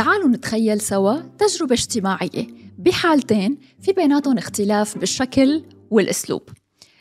تعالوا 0.00 0.28
نتخيل 0.28 0.80
سوا 0.80 1.14
تجربة 1.38 1.74
اجتماعية 1.74 2.46
بحالتين 2.78 3.58
في 3.80 3.92
بيناتهم 3.92 4.38
اختلاف 4.38 4.98
بالشكل 4.98 5.62
والأسلوب. 5.90 6.42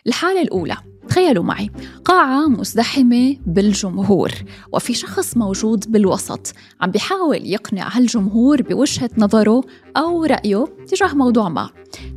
الحالة 0.08 0.42
الأولى 0.42 0.78
تخيلوا 1.10 1.44
معي 1.44 1.70
قاعة 2.06 2.48
مزدحمة 2.48 3.38
بالجمهور 3.46 4.32
وفي 4.74 4.94
شخص 4.94 5.38
موجود 5.38 5.92
بالوسط 5.92 6.54
عم 6.82 6.92
بيحاول 6.92 7.46
يقنع 7.46 7.98
هالجمهور 7.98 8.62
بوجهة 8.62 9.10
نظره 9.18 9.64
أو 9.98 10.26
رأيه 10.26 10.66
تجاه 10.88 11.14
موضوع 11.14 11.50
ما. 11.50 11.70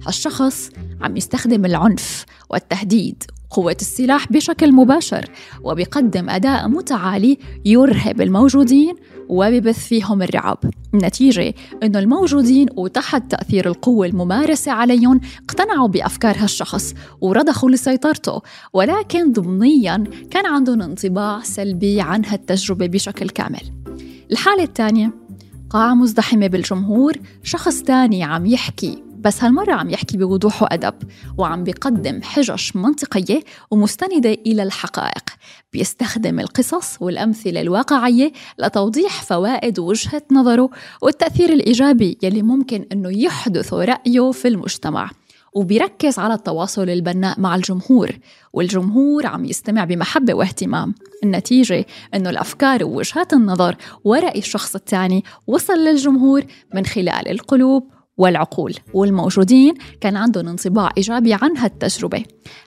هالشخص 0.07 0.71
عم 1.01 1.17
يستخدم 1.17 1.65
العنف 1.65 2.25
والتهديد 2.51 3.23
قوة 3.53 3.77
السلاح 3.81 4.33
بشكل 4.33 4.73
مباشر 4.73 5.31
وبيقدم 5.63 6.31
أداء 6.31 6.69
متعالي 6.69 7.39
يرهب 7.65 8.21
الموجودين 8.21 8.95
وببث 9.29 9.79
فيهم 9.79 10.23
الرعب. 10.23 10.59
النتيجة 10.95 11.55
أنه 11.83 11.99
الموجودين 11.99 12.67
وتحت 12.77 13.31
تأثير 13.31 13.69
القوة 13.69 14.07
الممارسة 14.07 14.73
عليهم 14.73 15.21
اقتنعوا 15.45 15.89
بأفكار 15.89 16.37
هالشخص 16.39 16.95
ورضخوا 17.21 17.71
لسيطرته. 17.71 18.41
ولكن 18.73 19.33
ضمنيا 19.33 20.05
كان 20.31 20.47
عندهم 20.47 20.83
انطباع 20.83 21.41
سلبي 21.43 22.01
عن 22.01 22.25
هالتجربة 22.25 22.87
بشكل 22.87 23.29
كامل. 23.29 23.73
الحالة 24.31 24.63
الثانية 24.63 25.13
قاعة 25.71 25.95
مزدحمة 25.95 26.47
بالجمهور 26.47 27.13
شخص 27.43 27.83
تاني 27.83 28.25
عم 28.25 28.47
يحكي. 28.47 29.12
بس 29.25 29.45
هالمرة 29.45 29.73
عم 29.73 29.91
يحكي 29.91 30.17
بوضوح 30.17 30.63
وأدب 30.63 30.95
وعم 31.39 31.65
بيقدم 31.65 32.23
حجج 32.23 32.71
منطقية 32.75 33.41
ومستندة 33.71 34.33
إلى 34.33 34.63
الحقائق. 34.63 35.25
بيستخدم 35.73 36.41
القصص 36.41 37.03
والأمثلة 37.03 37.61
الواقعية 37.61 38.33
لتوضيح 38.59 39.23
فوائد 39.23 39.79
وجهة 39.79 40.23
نظره 40.33 40.71
والتأثير 41.03 41.53
الإيجابي 41.53 42.19
يلي 42.23 42.43
ممكن 42.43 42.87
أنه 42.93 43.19
يحدث 43.19 43.75
رأيه 43.75 44.31
في 44.31 44.49
المجتمع. 44.49 45.11
وبيركز 45.55 46.19
على 46.19 46.35
التواصل 46.35 46.91
البناء 46.91 47.41
مع 47.41 47.55
الجمهور 47.55 48.11
والجمهور 48.53 49.27
عم 49.27 49.45
يستمع 49.45 49.85
بمحبة 49.85 50.35
واهتمام. 50.35 50.95
النتيجة 51.25 51.87
أنه 52.15 52.31
الأفكار 52.31 52.85
ووجهات 52.85 53.33
النظر 53.33 53.77
ورأي 54.05 54.39
الشخص 54.39 54.75
الثاني 54.75 55.25
وصل 55.47 55.79
للجمهور 55.79 56.45
من 56.75 56.87
خلال 56.87 57.29
القلوب 57.29 57.91
والعقول. 58.17 58.75
والموجودين 58.95 59.75
كان 60.01 60.17
عندهم 60.17 60.49
انطباع 60.49 60.91
إيجابي 60.97 61.35
عن 61.35 61.57
هالتجربة. 61.57 62.25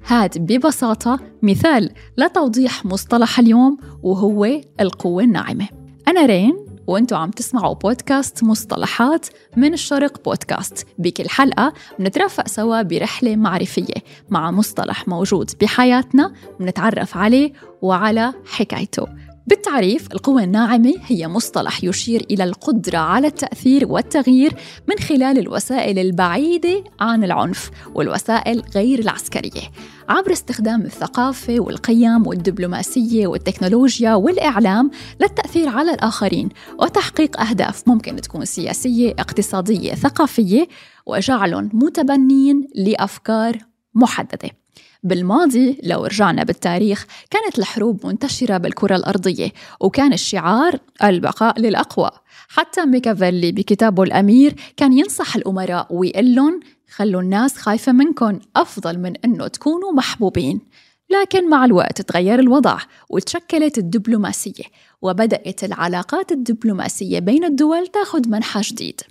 هاد 0.07 0.37
ببساطة 0.37 1.19
مثال 1.41 1.91
لتوضيح 2.17 2.85
مصطلح 2.85 3.39
اليوم 3.39 3.77
وهو 4.03 4.45
القوة 4.79 5.23
الناعمة. 5.23 5.67
أنا 6.07 6.25
رين 6.25 6.65
وأنتوا 6.87 7.17
عم 7.17 7.31
تسمعوا 7.31 7.73
بودكاست 7.73 8.43
مصطلحات 8.43 9.25
من 9.57 9.73
الشرق 9.73 10.23
بودكاست. 10.25 10.87
بكل 10.97 11.29
حلقة 11.29 11.73
بنترافق 11.99 12.47
سوا 12.47 12.81
برحلة 12.81 13.35
معرفية 13.35 14.03
مع 14.29 14.51
مصطلح 14.51 15.07
موجود 15.07 15.51
بحياتنا 15.61 16.33
بنتعرف 16.59 17.17
عليه 17.17 17.53
وعلى 17.81 18.33
حكايته. 18.45 19.07
بالتعريف 19.47 20.11
القوة 20.11 20.43
الناعمة 20.43 20.93
هي 21.05 21.27
مصطلح 21.27 21.83
يشير 21.83 22.25
إلى 22.31 22.43
القدرة 22.43 22.97
على 22.97 23.27
التأثير 23.27 23.91
والتغيير 23.91 24.53
من 24.89 24.99
خلال 24.99 25.39
الوسائل 25.39 25.99
البعيدة 25.99 26.83
عن 26.99 27.23
العنف 27.23 27.71
والوسائل 27.95 28.63
غير 28.75 28.99
العسكرية. 28.99 29.61
عبر 30.09 30.31
استخدام 30.31 30.81
الثقافة 30.81 31.59
والقيم 31.59 32.27
والدبلوماسية 32.27 33.27
والتكنولوجيا 33.27 34.13
والإعلام 34.13 34.91
للتأثير 35.21 35.69
على 35.69 35.93
الآخرين 35.93 36.49
وتحقيق 36.79 37.41
أهداف 37.41 37.87
ممكن 37.87 38.15
تكون 38.15 38.45
سياسية 38.45 39.11
اقتصادية 39.11 39.93
ثقافية 39.93 40.67
وجعلهم 41.05 41.69
متبنين 41.73 42.67
لأفكار 42.75 43.57
محددة. 43.93 44.64
بالماضي 45.03 45.79
لو 45.83 46.05
رجعنا 46.05 46.43
بالتاريخ 46.43 47.05
كانت 47.29 47.59
الحروب 47.59 48.05
منتشرة 48.05 48.57
بالكرة 48.57 48.95
الأرضية 48.95 49.51
وكان 49.79 50.13
الشعار 50.13 50.79
البقاء 51.03 51.59
للأقوى. 51.59 52.11
حتى 52.47 52.85
ميكافيلي 52.85 53.51
بكتابه 53.51 54.03
الأمير 54.03 54.55
كان 54.77 54.93
ينصح 54.93 55.35
الأمراء 55.35 55.87
ويقول 55.89 56.35
لهم 56.35 56.59
خلوا 56.95 57.21
الناس 57.21 57.57
خايفة 57.57 57.91
منكم 57.91 58.39
أفضل 58.55 58.99
من 58.99 59.13
أنه 59.25 59.47
تكونوا 59.47 59.91
محبوبين. 59.91 60.61
لكن 61.09 61.49
مع 61.49 61.65
الوقت 61.65 62.01
تغير 62.01 62.39
الوضع 62.39 62.77
وتشكلت 63.09 63.77
الدبلوماسية 63.77 64.63
وبدأت 65.01 65.63
العلاقات 65.63 66.31
الدبلوماسية 66.31 67.19
بين 67.19 67.43
الدول 67.43 67.87
تاخذ 67.87 68.29
منحى 68.29 68.61
جديد. 68.61 69.01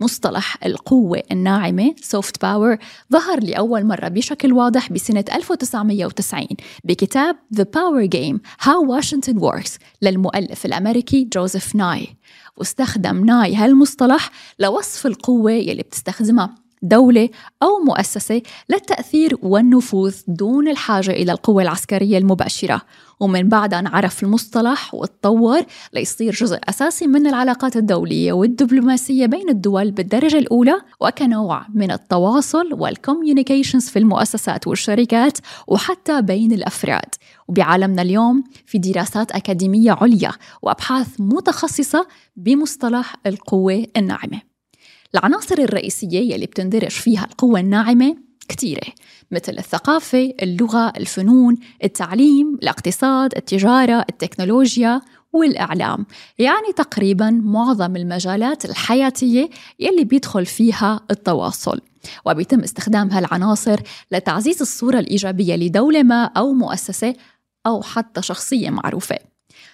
مصطلح 0.00 0.56
القوة 0.64 1.22
الناعمة 1.32 1.94
soft 2.02 2.42
power 2.42 2.76
ظهر 3.12 3.40
لأول 3.44 3.84
مرة 3.84 4.08
بشكل 4.08 4.52
واضح 4.52 4.92
بسنة 4.92 5.24
1990 5.34 6.46
بكتاب 6.84 7.36
The 7.56 7.64
Power 7.64 8.08
Game 8.16 8.38
How 8.64 9.00
Washington 9.00 9.40
Works 9.40 9.78
للمؤلف 10.02 10.66
الأمريكي 10.66 11.24
جوزيف 11.24 11.76
ناي. 11.76 12.08
واستخدم 12.56 13.24
ناي 13.24 13.54
هالمصطلح 13.54 14.30
لوصف 14.58 15.06
القوة 15.06 15.52
يلي 15.52 15.82
بتستخدمها. 15.82 16.54
دولة 16.82 17.28
أو 17.62 17.78
مؤسسة 17.86 18.42
للتأثير 18.68 19.36
والنفوذ 19.42 20.16
دون 20.28 20.68
الحاجة 20.68 21.10
إلى 21.10 21.32
القوة 21.32 21.62
العسكرية 21.62 22.18
المباشرة. 22.18 22.82
ومن 23.20 23.48
بعدها 23.48 23.78
انعرف 23.78 24.22
المصطلح 24.22 24.94
وتطور 24.94 25.62
ليصير 25.92 26.32
جزء 26.32 26.58
أساسي 26.68 27.06
من 27.06 27.26
العلاقات 27.26 27.76
الدولية 27.76 28.32
والدبلوماسية 28.32 29.26
بين 29.26 29.48
الدول 29.48 29.90
بالدرجة 29.90 30.38
الأولى 30.38 30.80
وكنوع 31.00 31.66
من 31.74 31.90
التواصل 31.90 32.72
والكوميونيكيشنز 32.72 33.88
في 33.88 33.98
المؤسسات 33.98 34.66
والشركات 34.66 35.38
وحتى 35.66 36.22
بين 36.22 36.52
الأفراد. 36.52 37.14
وبعالمنا 37.48 38.02
اليوم 38.02 38.44
في 38.66 38.78
دراسات 38.78 39.32
أكاديمية 39.32 39.92
عليا 39.92 40.32
وأبحاث 40.62 41.08
متخصصة 41.18 42.06
بمصطلح 42.36 43.16
القوة 43.26 43.86
الناعمة. 43.96 44.49
العناصر 45.14 45.58
الرئيسية 45.58 46.34
يلي 46.34 46.46
بتندرج 46.46 46.90
فيها 46.90 47.24
القوة 47.24 47.60
الناعمة 47.60 48.16
كثيرة 48.48 48.86
مثل 49.30 49.52
الثقافة، 49.58 50.34
اللغة، 50.42 50.92
الفنون، 50.96 51.56
التعليم، 51.84 52.58
الاقتصاد، 52.62 53.36
التجارة، 53.36 54.04
التكنولوجيا 54.10 55.00
والإعلام. 55.32 56.06
يعني 56.38 56.72
تقريبا 56.76 57.30
معظم 57.30 57.96
المجالات 57.96 58.64
الحياتية 58.64 59.50
يلي 59.80 60.04
بيدخل 60.04 60.46
فيها 60.46 61.00
التواصل. 61.10 61.80
وبيتم 62.26 62.60
استخدام 62.60 63.10
هالعناصر 63.10 63.80
لتعزيز 64.12 64.60
الصورة 64.60 64.98
الإيجابية 64.98 65.56
لدولة 65.56 66.02
ما 66.02 66.24
أو 66.24 66.52
مؤسسة 66.52 67.14
أو 67.66 67.82
حتى 67.82 68.22
شخصية 68.22 68.70
معروفة. 68.70 69.29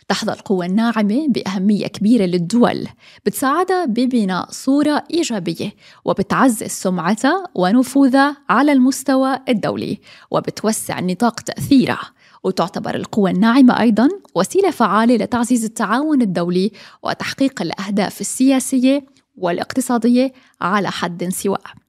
تحظى 0.08 0.32
القوى 0.32 0.66
الناعمة 0.66 1.28
بأهمية 1.28 1.86
كبيرة 1.86 2.24
للدول. 2.24 2.88
بتساعدها 3.26 3.84
ببناء 3.84 4.50
صورة 4.50 5.04
إيجابية 5.10 5.74
وبتعزز 6.04 6.66
سمعتها 6.66 7.44
ونفوذها 7.54 8.36
على 8.48 8.72
المستوى 8.72 9.38
الدولي 9.48 9.98
وبتوسع 10.30 11.00
نطاق 11.00 11.40
تأثيرها 11.40 12.12
وتعتبر 12.44 12.94
القوى 12.94 13.30
الناعمة 13.30 13.80
أيضا 13.80 14.08
وسيلة 14.34 14.70
فعالة 14.70 15.16
لتعزيز 15.16 15.64
التعاون 15.64 16.22
الدولي 16.22 16.72
وتحقيق 17.02 17.62
الأهداف 17.62 18.20
السياسية 18.20 19.06
والاقتصادية 19.36 20.32
على 20.60 20.90
حد 20.90 21.28
سواء. 21.28 21.85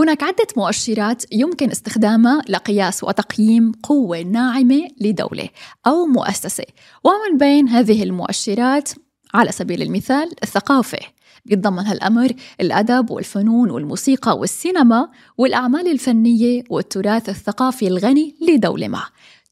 هناك 0.00 0.22
عدة 0.22 0.46
مؤشرات 0.56 1.24
يمكن 1.32 1.70
استخدامها 1.70 2.42
لقياس 2.48 3.04
وتقييم 3.04 3.72
قوة 3.82 4.22
ناعمة 4.22 4.88
لدولة 5.00 5.48
أو 5.86 6.06
مؤسسة. 6.06 6.64
ومن 7.04 7.38
بين 7.38 7.68
هذه 7.68 8.02
المؤشرات 8.02 8.90
على 9.34 9.52
سبيل 9.52 9.82
المثال 9.82 10.30
الثقافة. 10.42 10.98
بيتضمن 11.44 11.86
هالأمر 11.86 12.32
الأدب 12.60 13.10
والفنون 13.10 13.70
والموسيقى 13.70 14.38
والسينما 14.38 15.08
والأعمال 15.38 15.90
الفنية 15.90 16.64
والتراث 16.70 17.28
الثقافي 17.28 17.88
الغني 17.88 18.36
لدولة 18.48 18.88
ما. 18.88 19.02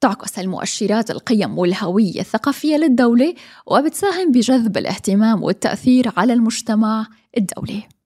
تعكس 0.00 0.38
هالمؤشرات 0.38 1.11
القيم 1.11 1.59
والهوية 1.59 2.20
الثقافية 2.20 2.76
للدولة 2.76 3.35
وبتساهم 3.67 4.32
بجذب 4.32 4.76
الاهتمام 4.76 5.43
والتأثير 5.43 6.12
على 6.17 6.32
المجتمع 6.32 7.06
الدولي. 7.38 8.00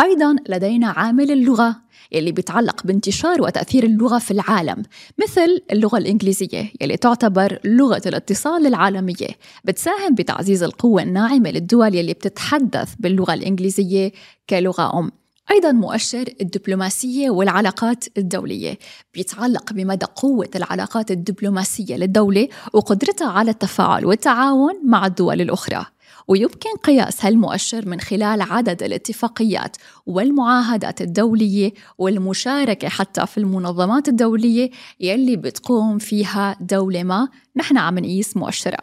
أيضا 0.00 0.36
لدينا 0.48 0.88
عامل 0.88 1.30
اللغة 1.30 1.76
يلي 2.12 2.32
بيتعلق 2.32 2.86
بانتشار 2.86 3.42
وتأثير 3.42 3.84
اللغة 3.84 4.18
في 4.18 4.30
العالم 4.30 4.82
مثل 5.22 5.62
اللغة 5.72 5.98
الإنجليزية 5.98 6.72
يلي 6.80 6.96
تعتبر 6.96 7.58
لغة 7.64 8.02
الاتصال 8.06 8.66
العالمية 8.66 9.28
بتساهم 9.64 10.14
بتعزيز 10.14 10.62
القوة 10.62 11.02
الناعمة 11.02 11.50
للدول 11.50 11.94
يلي 11.94 12.12
بتتحدث 12.12 12.94
باللغة 12.98 13.34
الإنجليزية 13.34 14.12
كلغة 14.50 14.98
أم. 14.98 15.10
أيضا 15.50 15.72
مؤشر 15.72 16.24
الدبلوماسية 16.40 17.30
والعلاقات 17.30 18.04
الدولية 18.18 18.78
بيتعلق 19.14 19.72
بمدى 19.72 20.06
قوة 20.16 20.48
العلاقات 20.56 21.10
الدبلوماسية 21.10 21.96
للدولة 21.96 22.48
وقدرتها 22.72 23.28
على 23.28 23.50
التفاعل 23.50 24.06
والتعاون 24.06 24.74
مع 24.84 25.06
الدول 25.06 25.40
الأخرى. 25.40 25.86
ويمكن 26.28 26.70
قياس 26.84 27.24
هالمؤشر 27.24 27.88
من 27.88 28.00
خلال 28.00 28.42
عدد 28.42 28.82
الاتفاقيات 28.82 29.76
والمعاهدات 30.06 31.00
الدولية 31.00 31.72
والمشاركة 31.98 32.88
حتى 32.88 33.26
في 33.26 33.38
المنظمات 33.38 34.08
الدولية 34.08 34.70
يلي 35.00 35.36
بتقوم 35.36 35.98
فيها 35.98 36.56
دولة 36.60 37.02
ما. 37.02 37.28
نحن 37.56 37.78
عم 37.78 37.98
نقيس 37.98 38.36
مؤشرها 38.36 38.82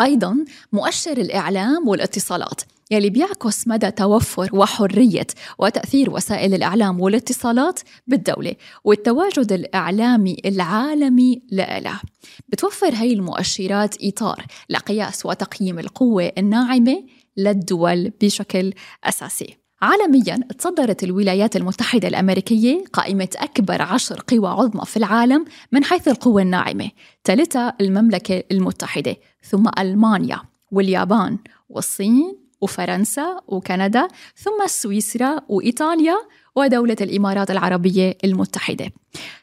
أيضا 0.00 0.44
مؤشر 0.72 1.12
الإعلام 1.12 1.88
والاتصالات. 1.88 2.60
يلي 2.92 3.10
بيعكس 3.10 3.68
مدى 3.68 3.90
توفر 3.90 4.48
وحرية 4.52 5.26
وتأثير 5.58 6.10
وسائل 6.10 6.54
الإعلام 6.54 7.00
والاتصالات 7.00 7.80
بالدولة 8.06 8.54
والتواجد 8.84 9.52
الإعلامي 9.52 10.36
العالمي 10.44 11.42
لها. 11.52 12.02
بتوفر 12.48 12.94
هاي 12.94 13.12
المؤشرات 13.12 13.94
إطار 14.02 14.46
لقياس 14.70 15.26
وتقييم 15.26 15.78
القوة 15.78 16.32
الناعمة 16.38 17.04
للدول 17.36 18.12
بشكل 18.20 18.72
أساسي. 19.04 19.56
عالميا 19.82 20.36
تصدرت 20.58 21.04
الولايات 21.04 21.56
المتحدة 21.56 22.08
الأمريكية 22.08 22.84
قائمة 22.92 23.28
أكبر 23.36 23.82
عشر 23.82 24.22
قوى 24.28 24.48
عظمى 24.48 24.84
في 24.84 24.96
العالم 24.96 25.44
من 25.72 25.84
حيث 25.84 26.08
القوة 26.08 26.42
الناعمة 26.42 26.90
تلتها 27.24 27.76
المملكة 27.80 28.42
المتحدة 28.52 29.16
ثم 29.42 29.68
ألمانيا 29.78 30.42
واليابان 30.70 31.38
والصين 31.68 32.41
وفرنسا 32.62 33.40
وكندا 33.48 34.08
ثم 34.36 34.66
سويسرا 34.66 35.40
وإيطاليا 35.48 36.16
ودولة 36.56 36.96
الإمارات 37.00 37.50
العربية 37.50 38.18
المتحدة. 38.24 38.92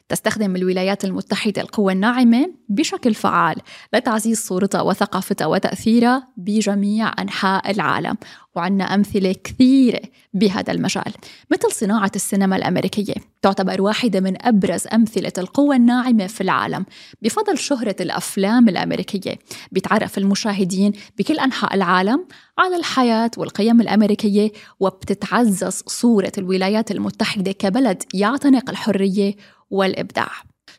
تستخدم 0.10 0.56
الولايات 0.56 1.06
المتحدة 1.06 1.62
القوى 1.62 1.94
الناعمة 1.94 2.54
بشكل 2.70 3.14
فعال 3.14 3.56
لتعزيز 3.94 4.40
صورتها 4.40 4.82
وثقافتها 4.82 5.48
وتأثيرها 5.48 6.28
بجميع 6.38 7.12
أنحاء 7.20 7.72
العالم. 7.72 8.18
وعندنا 8.56 8.84
أمثلة 8.84 9.36
كثيرة 9.44 10.02
بهذا 10.34 10.74
المجال. 10.74 11.14
مثل 11.52 11.72
صناعة 11.72 12.12
السينما 12.16 12.56
الأمريكية 12.56 13.14
تعتبر 13.42 13.82
واحدة 13.82 14.20
من 14.20 14.46
أبرز 14.46 14.88
أمثلة 14.94 15.32
القوى 15.38 15.76
الناعمة 15.76 16.28
في 16.28 16.42
العالم. 16.42 16.86
بفضل 17.22 17.58
شهرة 17.58 17.96
الأفلام 18.02 18.70
الأمريكية 18.70 19.36
بيتعرف 19.72 20.18
المشاهدين 20.18 20.92
بكل 21.18 21.40
أنحاء 21.40 21.76
العالم 21.76 22.26
على 22.58 22.76
الحياة 22.76 23.32
والقيم 23.38 23.82
الأمريكية 23.82 24.52
وبتتعزز 24.80 25.84
صورة 25.88 26.32
الولايات 26.38 26.92
المتحدة 26.92 27.52
كبلد 27.52 28.04
يعتنق 28.14 28.70
الحرية 28.70 29.36
والإبداع. 29.72 30.30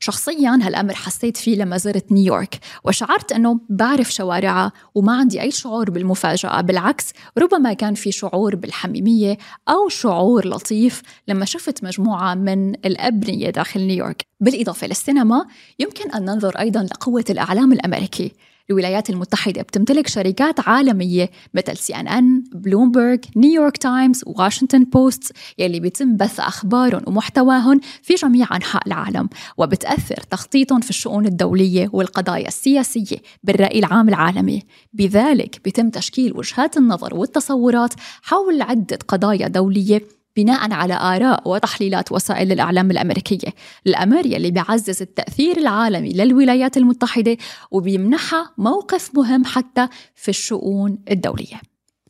شخصيا 0.00 0.58
هالأمر 0.62 0.94
حسيت 0.94 1.37
فيه 1.37 1.56
لما 1.56 1.76
زرت 1.76 2.12
نيويورك 2.12 2.58
وشعرت 2.84 3.32
أنه 3.32 3.60
بعرف 3.69 4.12
شوارعها 4.12 4.72
وما 4.94 5.16
عندي 5.16 5.40
أي 5.40 5.50
شعور 5.50 5.90
بالمفاجأة. 5.90 6.60
بالعكس 6.60 7.12
ربما 7.38 7.72
كان 7.72 7.94
في 7.94 8.12
شعور 8.12 8.56
بالحميمية 8.56 9.38
أو 9.69 9.88
شعور 9.88 10.48
لطيف 10.48 11.02
لما 11.28 11.44
شفت 11.44 11.84
مجموعة 11.84 12.34
من 12.34 12.75
الأبنية 12.75 13.50
داخل 13.50 13.81
نيويورك. 13.81 14.22
بالإضافة 14.40 14.87
للسينما 14.87 15.46
يمكن 15.78 16.10
أن 16.10 16.25
ننظر 16.25 16.58
أيضا 16.58 16.82
لقوة 16.82 17.25
الإعلام 17.31 17.72
الأمريكي. 17.72 18.32
الولايات 18.70 19.10
المتحدة 19.10 19.62
بتمتلك 19.62 20.06
شركات 20.06 20.68
عالمية 20.68 21.30
مثل 21.54 21.76
سي 21.76 21.94
ان 21.96 22.08
ان، 22.08 22.44
بلومبرغ، 22.54 23.16
نيويورك 23.36 23.76
تايمز، 23.76 24.22
واشنطن 24.26 24.84
بوست 24.84 25.32
يلي 25.58 25.80
بيتم 25.80 26.16
بث 26.16 26.40
أخبارهم 26.40 27.02
ومحتواهم 27.06 27.80
في 28.02 28.14
جميع 28.14 28.56
أنحاء 28.56 28.86
العالم 28.86 29.28
وبتأثر 29.58 30.16
تخطيطهم 30.16 30.80
في 30.80 30.90
الشؤون 30.90 31.26
الدولية 31.26 31.88
والقضايا 31.92 32.48
السياسية 32.48 33.16
بالرأي 33.42 33.78
العام 33.78 34.08
العالمي. 34.08 34.62
بذلك 34.92 35.60
بيتم 35.64 35.90
تشكيل 35.90 36.36
وجهات 36.36 36.76
النظر 36.76 37.14
والتصورات 37.14 37.94
حول 38.22 38.62
عدة 38.62 38.98
قضايا 39.08 39.48
دولية 39.48 40.19
بناء 40.37 40.73
على 40.73 40.94
آراء 40.94 41.49
وتحليلات 41.49 42.12
وسائل 42.12 42.53
الإعلام 42.53 42.91
الأمريكية. 42.91 43.55
الأمر 43.87 44.27
يلي 44.27 44.50
بيعزز 44.50 45.03
التأثير 45.03 45.59
العالمي 45.59 46.12
للولايات 46.12 46.77
المتحدة 46.77 47.37
وبيمنحها 47.71 48.50
موقف 48.59 49.11
مهم 49.15 49.44
حتى 49.44 49.88
في 50.15 50.29
الشؤون 50.29 50.99
الدولية. 51.11 51.61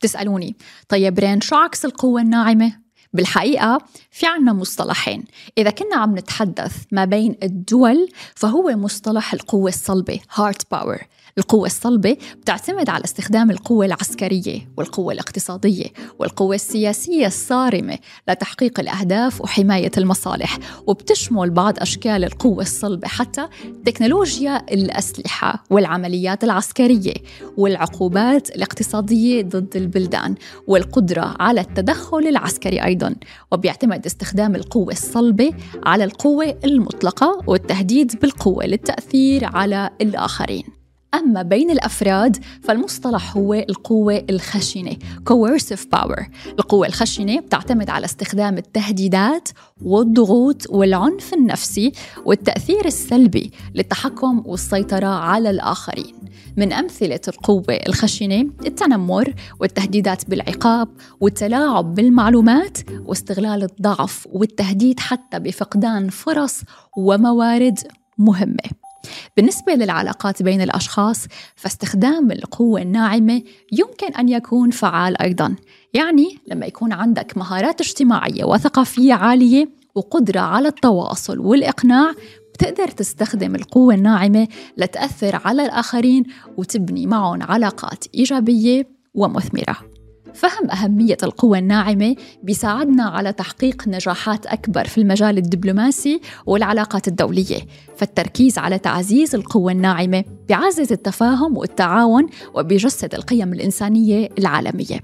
تسألوني 0.01 0.57
طيب 0.89 1.19
رين 1.19 1.41
شو 1.41 1.57
عكس 1.57 1.85
القوة 1.85 2.21
الناعمة؟ 2.21 2.73
بالحقيقة 3.13 3.79
في 4.11 4.27
عنا 4.27 4.53
مصطلحين. 4.53 5.25
إذا 5.59 5.71
كنا 5.71 5.97
عم 5.97 6.19
نتحدث 6.19 6.77
ما 6.93 7.05
بين 7.05 7.37
الدول 7.43 8.09
فهو 8.35 8.71
مصطلح 8.77 9.33
القوة 9.33 9.69
الصلبة 9.69 10.21
hard 10.35 10.71
power 10.71 10.99
القوة 11.39 11.67
الصلبة 11.67 12.17
بتعتمد 12.41 12.89
على 12.89 13.05
استخدام 13.05 13.51
القوة 13.51 13.87
العسكرية 13.87 14.69
والقوة 14.77 15.13
الاقتصادية 15.13 15.87
والقوة 16.19 16.55
السياسية 16.55 17.27
الصارمة 17.27 17.99
لتحقيق 18.29 18.81
الأهداف 18.81 19.41
وحماية 19.41 19.91
المصالح 19.99 20.59
وبتشمل 20.87 21.51
بعض 21.51 21.79
أشكال 21.79 22.25
القوة 22.25 22.63
الصلبة 22.63 23.09
حتى 23.09 23.49
تكنولوجيا 23.85 24.65
الأسلحة 24.73 25.65
والعمليات 25.71 26.45
العسكرية 26.45 27.15
والعقوبات 27.57 28.51
الاقتصادية 28.51 29.43
ضد 29.43 29.77
البلدان 29.77 30.35
والقدرة 30.67 31.37
على 31.41 31.61
التدخل 31.61 32.19
العسكري 32.29 32.85
أيضا. 32.85 33.15
وبيعتمد 33.53 34.07
استخدام 34.07 34.55
القوة 34.55 34.93
الصلبة 34.93 35.51
على 35.87 36.05
القوة 36.05 36.59
المطلقة 36.65 37.43
والتهديد 37.47 38.21
بالقوة 38.21 38.67
للتأثير 38.67 39.45
على 39.45 39.91
الآخرين. 40.01 40.80
أما 41.15 41.43
بين 41.43 41.71
الأفراد 41.71 42.37
فالمصطلح 42.63 43.37
هو 43.37 43.55
القوة 43.55 44.25
الخشنة 44.31 44.97
coercive 45.31 45.97
power. 45.97 46.25
القوة 46.59 46.87
الخشنة 46.87 47.41
بتعتمد 47.41 47.91
على 47.91 48.05
استخدام 48.05 48.59
التهديدات 48.59 49.49
والضغوط 49.83 50.71
والعنف 50.71 51.35
النفسي 51.35 51.93
والتأثير 52.25 52.87
السلبي 52.87 53.51
للتحكم 53.75 54.43
والسيطرة 54.47 55.07
على 55.07 55.51
الآخرين. 55.51 56.15
من 56.57 56.73
أمثلة 56.73 57.21
القوة 57.29 57.79
الخشنة 57.89 58.41
التنمر 58.67 59.35
والتهديدات 59.61 60.31
بالعقاب 60.31 60.89
والتلاعب 61.21 61.95
بالمعلومات 61.95 62.79
واستغلال 63.07 63.63
الضعف 63.63 64.29
والتهديد 64.33 65.01
حتى 65.01 65.39
بفقدان 65.39 66.09
فرص 66.09 66.61
وموارد 66.97 67.79
مهمة. 68.19 68.90
بالنسبة 69.37 69.75
للعلاقات 69.75 70.43
بين 70.43 70.61
الأشخاص 70.61 71.27
فاستخدام 71.57 72.31
القوة 72.33 72.83
الناعمة 72.83 73.43
يمكن 73.73 74.15
أن 74.15 74.29
يكون 74.29 74.71
فعال 74.71 75.23
أيضا. 75.23 75.57
يعني 75.95 76.39
لما 76.47 76.67
يكون 76.67 76.93
عندك 76.93 77.39
مهارات 77.39 77.81
اجتماعية 77.81 78.45
وثقافية 78.45 79.15
عالية 79.15 79.69
وقدرة 79.95 80.41
على 80.41 80.69
التواصل 80.69 81.39
والإقناع 81.39 82.13
بتقدر 82.55 82.89
تستخدم 82.89 83.55
القوة 83.55 83.95
الناعمة 83.95 84.49
لتأثر 84.77 85.41
على 85.45 85.65
الآخرين 85.65 86.25
وتبني 86.57 87.07
معهم 87.07 87.43
علاقات 87.43 88.05
إيجابية 88.15 88.89
ومثمرة. 89.15 89.90
فهم 90.35 90.71
أهمية 90.71 91.17
القوى 91.23 91.59
الناعمة 91.59 92.17
بيساعدنا 92.43 93.03
على 93.03 93.33
تحقيق 93.33 93.89
نجاحات 93.89 94.47
أكبر 94.47 94.85
في 94.85 94.99
المجال 94.99 95.39
الدبلوماسي 95.39 96.21
والعلاقات 96.47 97.09
الدولية 97.09 97.61
فالتركيز 97.97 98.59
على 98.59 98.79
تعزيز 98.79 99.35
القوى 99.35 99.73
الناعمة 99.73 100.25
بيعزز 100.49 100.93
التفاهم 100.93 101.57
والتعاون 101.57 102.27
وبيجسد 102.55 103.15
القيم 103.15 103.53
الإنسانية 103.53 104.29
العالمية. 104.39 105.01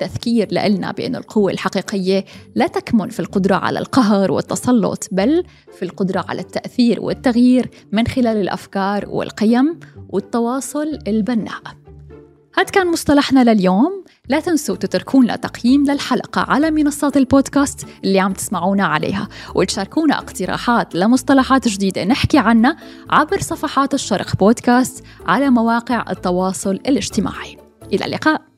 تذكير 0.00 0.48
لنا 0.52 0.92
بأن 0.92 1.16
القوة 1.16 1.52
الحقيقية 1.52 2.24
لا 2.54 2.66
تكمن 2.66 3.08
في 3.08 3.20
القدرة 3.20 3.54
على 3.54 3.78
القهر 3.78 4.32
والتسلط 4.32 5.08
بل 5.12 5.44
في 5.78 5.84
القدرة 5.84 6.24
على 6.28 6.40
التأثير 6.40 7.00
والتغيير 7.00 7.70
من 7.92 8.06
خلال 8.06 8.36
الأفكار 8.36 9.08
والقيم 9.08 9.80
والتواصل 10.08 10.98
البناء. 11.06 11.85
هذا 12.58 12.70
كان 12.70 12.92
مصطلحنا 12.92 13.44
لليوم. 13.44 14.04
لا 14.28 14.40
تنسوا 14.40 14.76
تتركونا 14.76 15.36
تقييم 15.36 15.84
للحلقة 15.84 16.40
على 16.40 16.70
منصات 16.70 17.16
البودكاست 17.16 17.86
اللي 18.04 18.20
عم 18.20 18.32
تسمعونا 18.32 18.86
عليها 18.86 19.28
وتشاركونا 19.54 20.18
اقتراحات 20.18 20.94
لمصطلحات 20.94 21.68
جديدة 21.68 22.04
نحكي 22.04 22.38
عنها 22.38 22.76
عبر 23.10 23.40
صفحات 23.40 23.94
الشرق 23.94 24.36
بودكاست 24.36 25.04
على 25.26 25.50
مواقع 25.50 26.04
التواصل 26.10 26.74
الاجتماعي. 26.74 27.56
إلى 27.92 28.04
اللقاء. 28.04 28.55